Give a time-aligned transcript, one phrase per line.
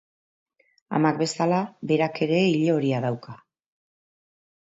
[0.99, 1.59] Amak bezala,
[1.91, 3.37] berak ere ile horia dauka.